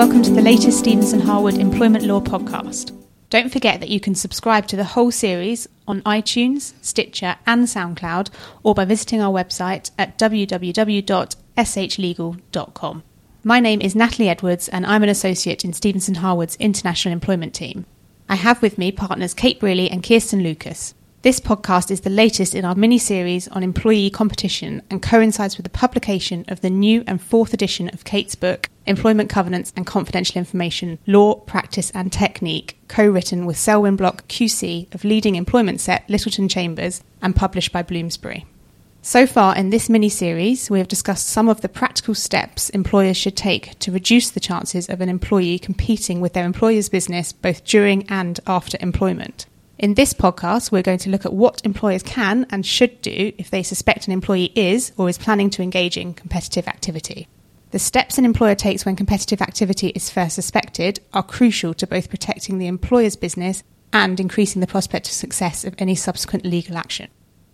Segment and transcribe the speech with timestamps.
[0.00, 2.98] welcome to the latest Stephenson Harwood Employment Law podcast.
[3.28, 8.30] Don't forget that you can subscribe to the whole series on iTunes, Stitcher, and SoundCloud,
[8.62, 13.02] or by visiting our website at www.shlegal.com.
[13.44, 17.84] My name is Natalie Edwards, and I'm an associate in Stephenson Harwood's International Employment Team.
[18.26, 20.94] I have with me partners Kate Brearley and Kirsten Lucas.
[21.22, 25.64] This podcast is the latest in our mini series on employee competition and coincides with
[25.64, 30.38] the publication of the new and fourth edition of Kate's book, Employment Covenants and Confidential
[30.38, 36.08] Information Law, Practice and Technique, co written with Selwyn Bloch QC of leading employment set
[36.08, 38.46] Littleton Chambers and published by Bloomsbury.
[39.02, 43.18] So far in this mini series, we have discussed some of the practical steps employers
[43.18, 47.62] should take to reduce the chances of an employee competing with their employer's business both
[47.66, 49.44] during and after employment.
[49.80, 53.48] In this podcast, we're going to look at what employers can and should do if
[53.48, 57.28] they suspect an employee is or is planning to engage in competitive activity.
[57.70, 62.10] The steps an employer takes when competitive activity is first suspected are crucial to both
[62.10, 67.08] protecting the employer's business and increasing the prospect of success of any subsequent legal action.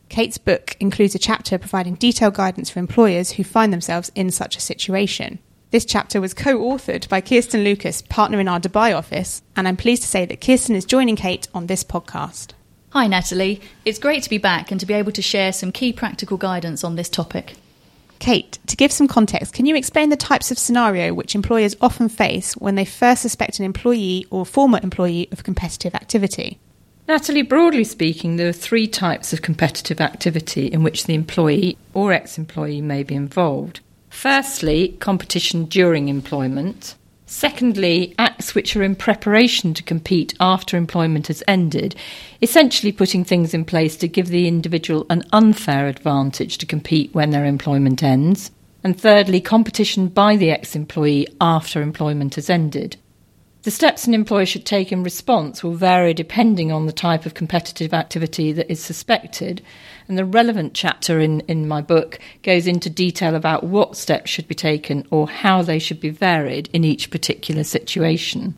[0.08, 4.56] Kate's book includes a chapter providing detailed guidance for employers who find themselves in such
[4.56, 5.38] a situation.
[5.72, 9.76] This chapter was co authored by Kirsten Lucas, partner in our Dubai office, and I'm
[9.76, 12.52] pleased to say that Kirsten is joining Kate on this podcast.
[12.90, 13.60] Hi, Natalie.
[13.84, 16.84] It's great to be back and to be able to share some key practical guidance
[16.84, 17.54] on this topic.
[18.20, 22.08] Kate, to give some context, can you explain the types of scenario which employers often
[22.08, 26.60] face when they first suspect an employee or former employee of competitive activity?
[27.08, 32.12] Natalie, broadly speaking, there are three types of competitive activity in which the employee or
[32.12, 33.80] ex employee may be involved.
[34.16, 36.94] Firstly, competition during employment.
[37.26, 41.94] Secondly, acts which are in preparation to compete after employment has ended,
[42.40, 47.28] essentially putting things in place to give the individual an unfair advantage to compete when
[47.28, 48.50] their employment ends.
[48.82, 52.96] And thirdly, competition by the ex employee after employment has ended.
[53.66, 57.34] The steps an employer should take in response will vary depending on the type of
[57.34, 59.60] competitive activity that is suspected,
[60.06, 64.46] and the relevant chapter in, in my book goes into detail about what steps should
[64.46, 68.56] be taken or how they should be varied in each particular situation.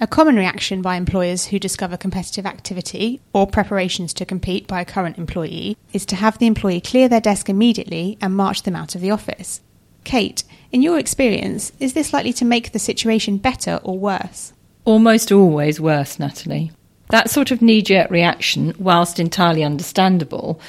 [0.00, 4.84] A common reaction by employers who discover competitive activity or preparations to compete by a
[4.84, 8.94] current employee is to have the employee clear their desk immediately and march them out
[8.94, 9.62] of the office.
[10.04, 14.52] Kate, in your experience, is this likely to make the situation better or worse?
[14.84, 16.70] Almost always worse, Natalie.
[17.08, 20.60] That sort of knee jerk reaction, whilst entirely understandable,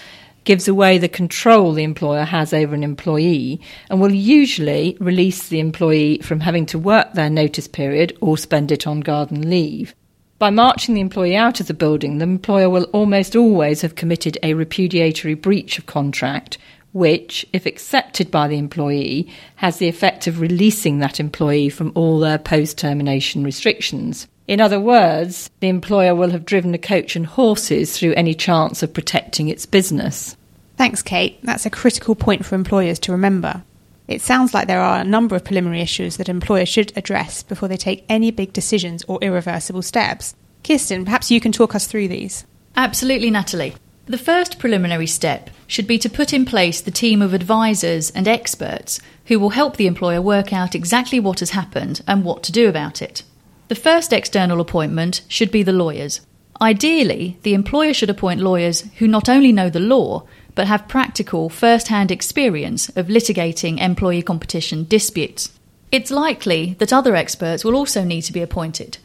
[0.46, 3.60] gives away the control the employer has over an employee
[3.90, 8.72] and will usually release the employee from having to work their notice period or spend
[8.72, 9.94] it on garden leave.
[10.38, 14.38] By marching the employee out of the building, the employer will almost always have committed
[14.44, 16.58] a repudiatory breach of contract,
[16.96, 22.20] which, if accepted by the employee, has the effect of releasing that employee from all
[22.20, 24.30] their post termination restrictions.
[24.48, 28.82] In other words, the employer will have driven a coach and horses through any chance
[28.82, 30.38] of protecting its business.
[30.78, 31.38] Thanks, Kate.
[31.44, 33.64] That's a critical point for employers to remember.
[34.08, 37.68] It sounds like there are a number of preliminary issues that employers should address before
[37.68, 40.34] they take any big decisions or irreversible steps.
[40.64, 42.46] Kirsten, perhaps you can talk us through these.
[42.78, 43.76] Absolutely, Natalie.
[44.08, 48.28] The first preliminary step should be to put in place the team of advisors and
[48.28, 52.52] experts who will help the employer work out exactly what has happened and what to
[52.52, 53.24] do about it.
[53.68, 56.22] The first external appointment should be the lawyers.
[56.62, 61.50] Ideally, the employer should appoint lawyers who not only know the law, but have practical
[61.50, 65.52] first hand experience of litigating employee competition disputes.
[65.92, 69.00] It's likely that other experts will also need to be appointed.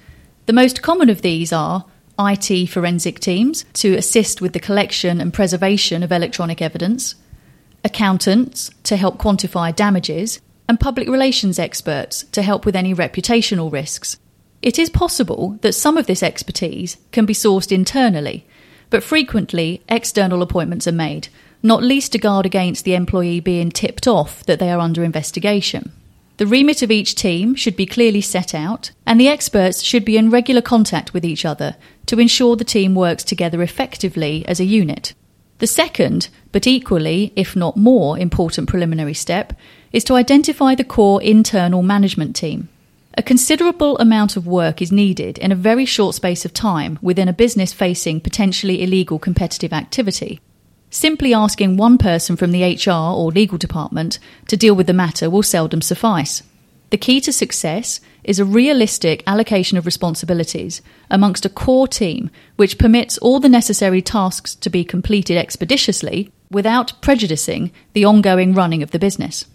[0.45, 1.87] The most common of these are
[2.21, 7.15] IT forensic teams to assist with the collection and preservation of electronic evidence,
[7.85, 14.19] accountants to help quantify damages, and public relations experts to help with any reputational risks.
[14.63, 18.47] It is possible that some of this expertise can be sourced internally,
[18.91, 21.29] but frequently external appointments are made,
[21.63, 25.93] not least to guard against the employee being tipped off that they are under investigation.
[26.41, 30.17] The remit of each team should be clearly set out, and the experts should be
[30.17, 31.77] in regular contact with each other
[32.07, 35.13] to ensure the team works together effectively as a unit.
[35.59, 39.53] The second, but equally, if not more, important preliminary step
[39.93, 42.71] is to identify the core internal management team.
[43.19, 47.29] A considerable amount of work is needed in a very short space of time within
[47.29, 50.41] a business facing potentially illegal competitive activity.
[50.91, 55.31] Simply asking one person from the HR or legal department to deal with the matter
[55.31, 56.43] will seldom suffice.
[56.91, 62.79] The key to success is a realistic allocation of responsibilities amongst a core team which
[62.79, 68.91] permits all the necessary tasks to be completed expeditiously without prejudicing the ongoing running of
[68.91, 69.47] the business.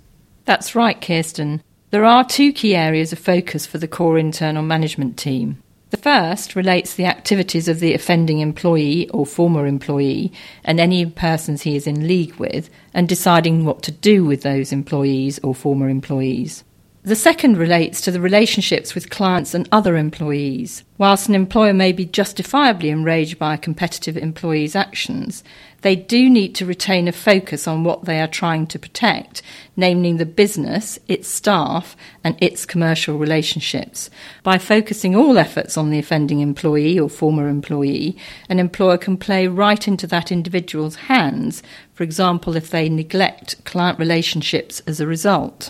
[0.46, 1.62] That's right, Kirsten.
[1.92, 5.62] There are two key areas of focus for the core internal management team.
[5.92, 10.32] The first relates the activities of the offending employee or former employee
[10.64, 14.72] and any persons he is in league with, and deciding what to do with those
[14.72, 16.64] employees or former employees.
[17.04, 20.84] The second relates to the relationships with clients and other employees.
[20.98, 25.44] Whilst an employer may be justifiably enraged by a competitive employee's actions,
[25.86, 29.44] they do need to retain a focus on what they are trying to protect,
[29.78, 34.10] namely the business, its staff, and its commercial relationships.
[34.42, 38.18] By focusing all efforts on the offending employee or former employee,
[38.50, 41.62] an employer can play right into that individual's hands,
[41.94, 45.70] for example, if they neglect client relationships as a result.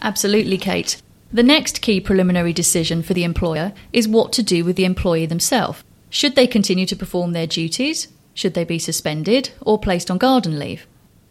[0.00, 1.00] Absolutely, Kate.
[1.32, 5.26] The next key preliminary decision for the employer is what to do with the employee
[5.26, 5.84] themselves.
[6.10, 8.08] Should they continue to perform their duties?
[8.34, 10.86] Should they be suspended or placed on garden leave?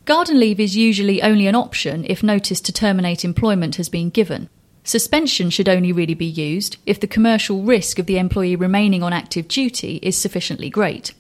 [0.06, 4.50] Garden leave is usually only an option if notice to terminate employment has been given.
[4.84, 9.14] Suspension should only really be used if the commercial risk of the employee remaining on
[9.14, 11.14] active duty is sufficiently great.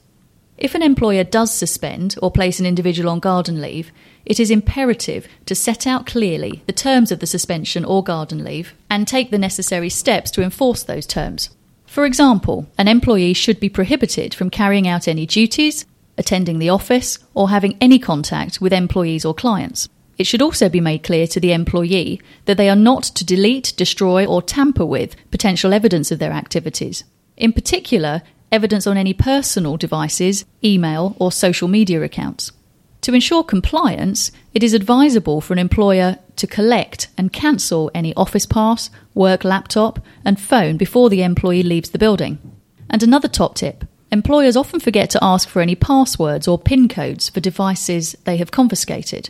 [0.58, 3.92] If an employer does suspend or place an individual on garden leave,
[4.26, 8.74] it is imperative to set out clearly the terms of the suspension or garden leave
[8.90, 11.50] and take the necessary steps to enforce those terms.
[11.92, 15.86] For example, an employee should be prohibited from carrying out any duties,
[16.18, 19.90] attending the office, or having any contact with employees or clients.
[20.18, 23.74] It should also be made clear to the employee that they are not to delete,
[23.76, 27.04] destroy, or tamper with potential evidence of their activities.
[27.36, 28.22] In particular,
[28.54, 32.54] evidence on any personal devices, email, or social media accounts.
[33.02, 38.46] To ensure compliance, it is advisable for an employer to collect and cancel any office
[38.46, 42.38] pass, work laptop, and phone before the employee leaves the building.
[42.90, 47.30] And another top tip employers often forget to ask for any passwords or PIN codes
[47.30, 49.30] for devices they have confiscated.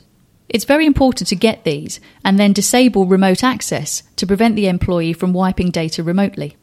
[0.49, 5.13] It's very important to get these and then disable remote access to prevent the employee
[5.13, 6.57] from wiping data remotely.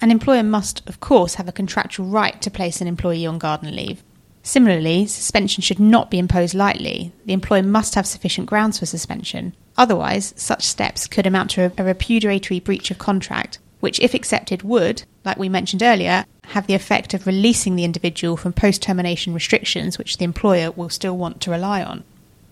[0.00, 3.74] An employer must, of course, have a contractual right to place an employee on garden
[3.74, 4.02] leave.
[4.46, 7.12] Similarly, suspension should not be imposed lightly.
[7.24, 9.54] The employer must have sufficient grounds for suspension.
[9.78, 15.04] Otherwise, such steps could amount to a, repudiatory breach of contract, which, if accepted, would,
[15.24, 19.96] like we mentioned earlier, have the effect of releasing the individual from post termination restrictions
[19.96, 22.04] which the employer will still want to rely on.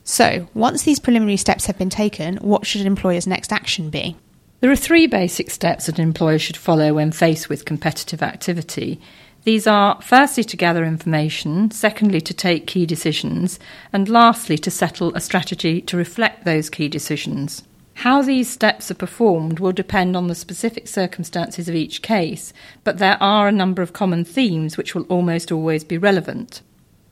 [0.03, 4.17] So, once these preliminary steps have been taken, what should an employer's next action be?
[4.61, 8.99] There are three basic steps that an employer should follow when faced with competitive activity.
[9.44, 13.59] These are firstly to gather information, secondly to take key decisions,
[13.93, 17.65] and lastly to settle a strategy to reflect those key decisions.
[17.94, 22.53] How these steps are performed will depend on the specific circumstances of each case,
[22.85, 26.62] but there are a number of common themes which will almost always be relevant.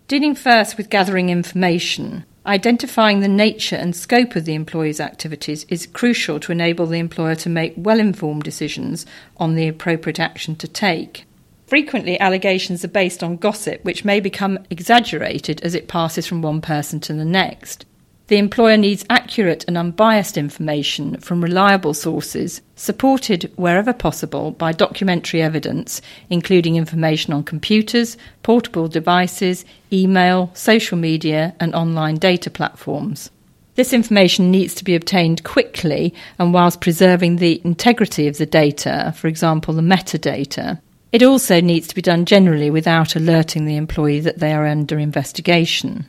[0.06, 5.86] Dealing first with gathering information, identifying the nature and scope of the employee's activities is
[5.86, 9.04] crucial to enable the employer to make well informed decisions
[9.36, 11.24] on the appropriate action to take.
[11.70, 16.60] Frequently, allegations are based on gossip, which may become exaggerated as it passes from one
[16.60, 17.86] person to the next.
[18.26, 25.42] The employer needs accurate and unbiased information from reliable sources, supported wherever possible by documentary
[25.42, 33.30] evidence, including information on computers, portable devices, email, social media, and online data platforms.
[33.76, 39.14] This information needs to be obtained quickly and whilst preserving the integrity of the data,
[39.16, 40.80] for example, the metadata.
[41.12, 44.98] It also needs to be done generally without alerting the employee that they are under
[44.98, 46.06] investigation.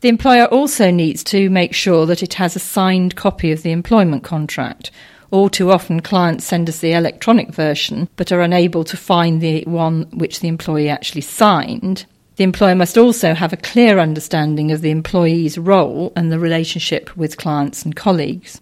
[0.00, 3.72] The employer also needs to make sure that it has a signed copy of the
[3.72, 4.90] employment contract.
[5.30, 9.64] All too often, clients send us the electronic version but are unable to find the
[9.64, 12.04] one which the employee actually signed.
[12.36, 17.16] The employer must also have a clear understanding of the employee's role and the relationship
[17.16, 18.60] with clients and colleagues.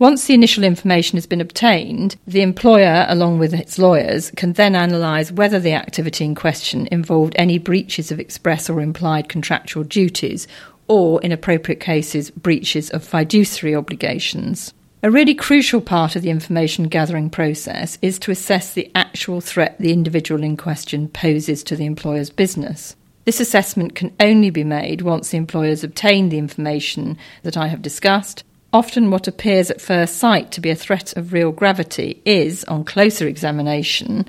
[0.00, 4.76] Once the initial information has been obtained, the employer, along with its lawyers, can then
[4.76, 10.46] analyse whether the activity in question involved any breaches of express or implied contractual duties,
[10.86, 14.72] or, in appropriate cases, breaches of fiduciary obligations.
[15.02, 19.76] A really crucial part of the information gathering process is to assess the actual threat
[19.80, 22.94] the individual in question poses to the employer's business.
[23.24, 27.66] This assessment can only be made once the employer has obtained the information that I
[27.66, 32.20] have discussed Often, what appears at first sight to be a threat of real gravity
[32.26, 34.26] is, on closer examination,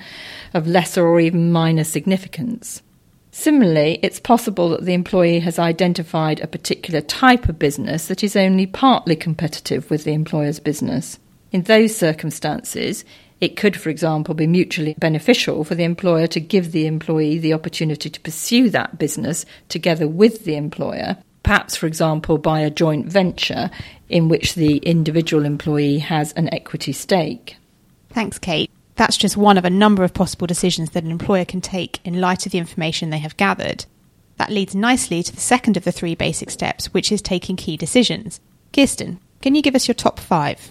[0.54, 2.82] of lesser or even minor significance.
[3.32, 8.38] Similarly, it's possible that the employee has identified a particular type of business that is
[8.38, 11.20] only partly competitive with the employer's business.
[11.52, 13.04] In those circumstances,
[13.42, 17.54] it could, for example, be mutually beneficial for the employer to give the employee the
[17.54, 23.08] opportunity to pursue that business together with the employer perhaps, for example, by a joint
[23.08, 23.70] venture
[24.10, 27.58] in which the individual employee has an equity stake.
[28.10, 28.70] Thanks, Kate.
[28.96, 32.20] That's just one of a number of possible decisions that an employer can take in
[32.20, 33.86] light of the information they have gathered.
[34.38, 37.78] That leads nicely to the second of the three basic steps, which is taking key
[37.78, 38.40] decisions.
[38.74, 40.70] Kirsten, can you give us your top five?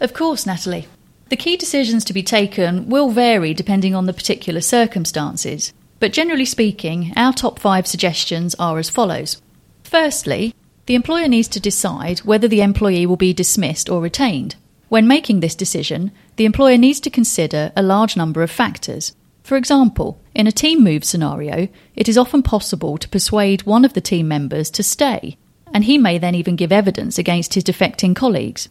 [0.00, 0.88] Of course, Natalie.
[1.30, 6.44] The key decisions to be taken will vary depending on the particular circumstances, but generally
[6.44, 9.40] speaking, our top five suggestions are as follows.
[9.90, 10.54] Firstly,
[10.86, 14.54] the employer needs to decide whether the employee will be dismissed or retained.
[14.88, 19.16] When making this decision, the employer needs to consider a large number of factors.
[19.42, 21.66] For example, in a team move scenario,
[21.96, 25.36] it is often possible to persuade one of the team members to stay,
[25.74, 28.68] and he may then even give evidence against his defecting colleagues.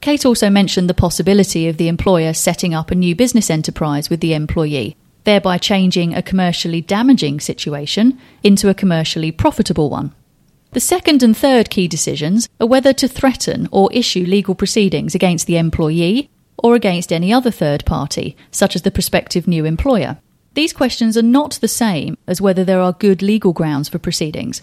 [0.00, 4.18] Kate also mentioned the possibility of the employer setting up a new business enterprise with
[4.18, 10.12] the employee, thereby changing a commercially damaging situation into a commercially profitable one.
[10.76, 15.46] The second and third key decisions are whether to threaten or issue legal proceedings against
[15.46, 16.28] the employee
[16.58, 20.18] or against any other third party, such as the prospective new employer.
[20.52, 24.60] These questions are not the same as whether there are good legal grounds for proceedings,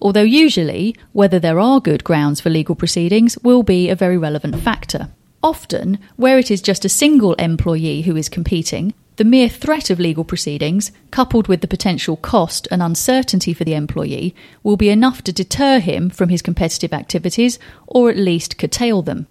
[0.00, 4.60] although usually whether there are good grounds for legal proceedings will be a very relevant
[4.60, 5.08] factor.
[5.42, 9.98] Often, where it is just a single employee who is competing, the mere threat of
[9.98, 15.22] legal proceedings, coupled with the potential cost and uncertainty for the employee, will be enough
[15.22, 19.26] to deter him from his competitive activities or at least curtail them.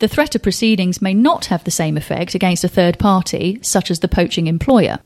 [0.00, 3.90] The threat of proceedings may not have the same effect against a third party, such
[3.90, 4.98] as the poaching employer.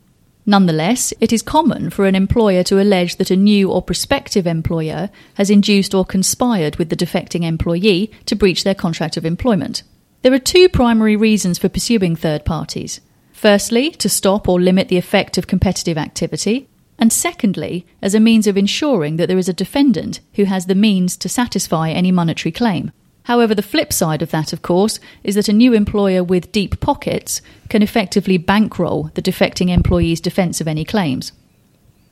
[0.44, 5.08] Nonetheless, it is common for an employer to allege that a new or prospective employer
[5.34, 9.82] has induced or conspired with the defecting employee to breach their contract of employment.
[10.22, 13.00] There are two primary reasons for pursuing third parties.
[13.42, 18.46] Firstly, to stop or limit the effect of competitive activity, and secondly, as a means
[18.46, 22.52] of ensuring that there is a defendant who has the means to satisfy any monetary
[22.52, 22.92] claim.
[23.24, 26.78] However, the flip side of that, of course, is that a new employer with deep
[26.78, 31.32] pockets can effectively bankroll the defecting employee's defence of any claims.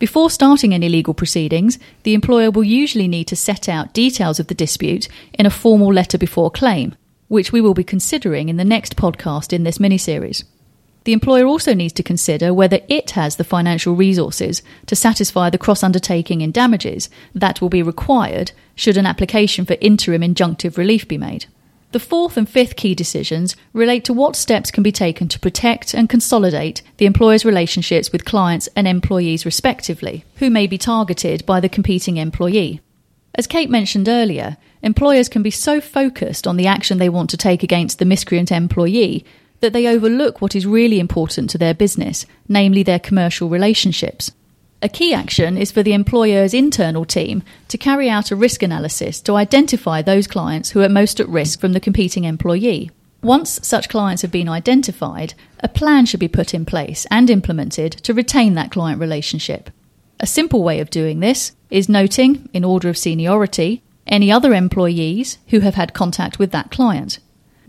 [0.00, 4.48] Before starting any legal proceedings, the employer will usually need to set out details of
[4.48, 6.96] the dispute in a formal letter before claim,
[7.28, 10.42] which we will be considering in the next podcast in this mini series.
[11.10, 15.58] The employer also needs to consider whether it has the financial resources to satisfy the
[15.58, 21.08] cross undertaking in damages that will be required should an application for interim injunctive relief
[21.08, 21.46] be made.
[21.90, 25.94] The fourth and fifth key decisions relate to what steps can be taken to protect
[25.94, 31.58] and consolidate the employer's relationships with clients and employees respectively, who may be targeted by
[31.58, 32.80] the competing employee.
[33.34, 37.36] As Kate mentioned earlier, employers can be so focused on the action they want to
[37.36, 39.24] take against the miscreant employee
[39.60, 44.32] that they overlook what is really important to their business, namely their commercial relationships.
[44.82, 49.20] A key action is for the employer's internal team to carry out a risk analysis
[49.20, 52.90] to identify those clients who are most at risk from the competing employee.
[53.22, 57.92] Once such clients have been identified, a plan should be put in place and implemented
[57.92, 59.68] to retain that client relationship.
[60.18, 65.36] A simple way of doing this is noting, in order of seniority, any other employees
[65.48, 67.18] who have had contact with that client.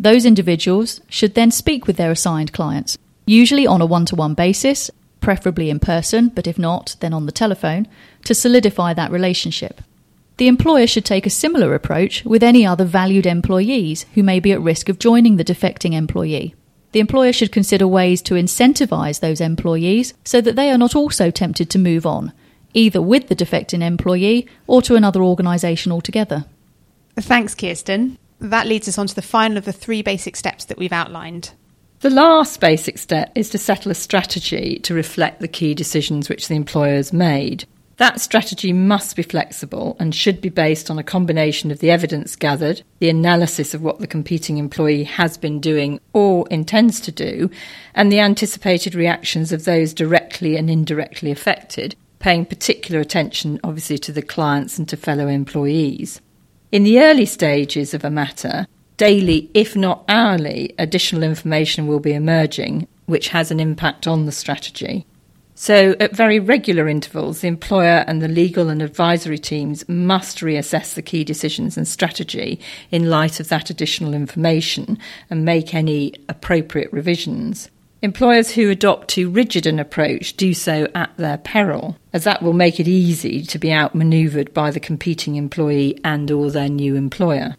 [0.01, 4.34] Those individuals should then speak with their assigned clients, usually on a one to one
[4.34, 4.89] basis,
[5.20, 7.88] preferably in person, but if not, then on the telephone,
[8.25, 9.79] to solidify that relationship.
[10.38, 14.51] The employer should take a similar approach with any other valued employees who may be
[14.51, 16.55] at risk of joining the defecting employee.
[16.93, 21.29] The employer should consider ways to incentivise those employees so that they are not also
[21.29, 22.34] tempted to move on,
[22.74, 26.46] either with the defecting employee or to another organisation altogether.
[27.20, 30.77] Thanks, Kirsten that leads us on to the final of the three basic steps that
[30.77, 31.51] we've outlined.
[32.01, 36.48] The last basic step is to settle a strategy to reflect the key decisions which
[36.48, 37.65] the employer has made.
[37.98, 42.36] That strategy must be flexible and should be based on a combination of the evidence
[42.36, 47.51] gathered, the analysis of what the competing employee has been doing or intends to do,
[47.93, 54.12] and the anticipated reactions of those directly and indirectly affected, paying particular attention, obviously, to
[54.12, 56.19] the clients and to fellow employees.
[56.72, 62.13] In the early stages of a matter, daily, if not hourly, additional information will be
[62.13, 65.06] emerging, which has an impact on the strategy.
[65.54, 70.94] So, at very regular intervals, the employer and the legal and advisory teams must reassess
[70.94, 72.58] the key decisions and strategy
[72.90, 74.98] in light of that additional information
[75.30, 77.70] and make any appropriate revisions.
[78.03, 82.53] Employers who adopt too rigid an approach do so at their peril, as that will
[82.53, 87.55] make it easy to be outmaneuvered by the competing employee and or their new employer.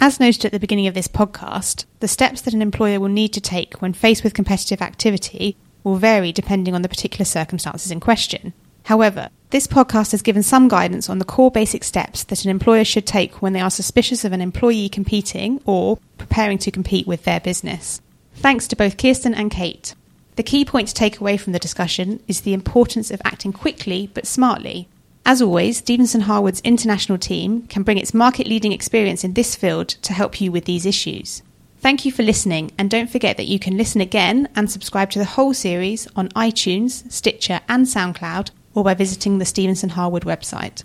[0.00, 3.32] As noted at the beginning of this podcast, the steps that an employer will need
[3.34, 8.00] to take when faced with competitive activity will vary depending on the particular circumstances in
[8.00, 8.52] question.
[8.82, 12.82] However, This podcast has given some guidance on the core basic steps that an employer
[12.82, 17.22] should take when they are suspicious of an employee competing or preparing to compete with
[17.22, 18.00] their business.
[18.34, 19.94] Thanks to both Kirsten and Kate.
[20.36, 24.10] The key point to take away from the discussion is the importance of acting quickly
[24.12, 24.88] but smartly.
[25.26, 29.88] As always, Stephenson Harwood's international team can bring its market leading experience in this field
[29.88, 31.42] to help you with these issues.
[31.78, 35.18] Thank you for listening, and don't forget that you can listen again and subscribe to
[35.18, 40.82] the whole series on iTunes, Stitcher, and SoundCloud or by visiting the Stephenson Harwood website.